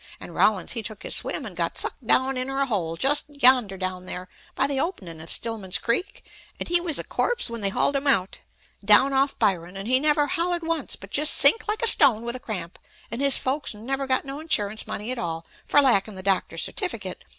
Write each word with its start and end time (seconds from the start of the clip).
An' 0.19 0.31
Rollins 0.31 0.71
he 0.71 0.81
took 0.81 1.03
his 1.03 1.15
swim 1.15 1.45
and 1.45 1.55
got 1.55 1.77
sucked 1.77 2.07
down 2.07 2.35
inter 2.35 2.57
a 2.59 2.65
hole 2.65 2.97
just 2.97 3.25
yonder 3.43 3.77
down 3.77 4.05
there, 4.05 4.27
by 4.55 4.65
the 4.65 4.79
openin' 4.79 5.21
of 5.21 5.31
Stillman's 5.31 5.77
Creek, 5.77 6.23
and 6.59 6.67
he 6.67 6.81
was 6.81 6.97
a 6.97 7.03
corpse 7.03 7.51
when 7.51 7.61
they 7.61 7.69
hauled 7.69 7.95
him 7.95 8.07
out, 8.07 8.39
down 8.83 9.13
off 9.13 9.37
Byron; 9.37 9.77
an' 9.77 9.85
he 9.85 9.99
never 9.99 10.25
hollered 10.25 10.63
once 10.63 10.95
but 10.95 11.11
jist 11.11 11.35
sunk 11.35 11.67
like 11.67 11.83
a 11.83 11.87
stone 11.87 12.23
with 12.23 12.35
a 12.35 12.39
cramp; 12.39 12.79
an' 13.11 13.19
his 13.19 13.37
folks 13.37 13.75
never 13.75 14.07
got 14.07 14.25
no 14.25 14.41
'nsurance 14.41 14.87
money 14.87 15.11
at 15.11 15.19
all, 15.19 15.45
for 15.67 15.79
lackin' 15.81 16.15
the 16.15 16.23
doctor's 16.23 16.65
c'tificate. 16.65 17.21